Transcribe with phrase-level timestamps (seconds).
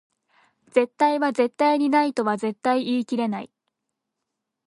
[0.71, 3.51] 絶対は絶対にないとは絶対言い切れない